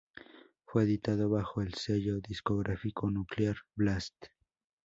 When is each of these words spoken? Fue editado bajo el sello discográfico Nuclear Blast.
Fue 0.65 0.85
editado 0.85 1.29
bajo 1.29 1.61
el 1.61 1.75
sello 1.75 2.21
discográfico 2.21 3.11
Nuclear 3.11 3.57
Blast. 3.75 4.15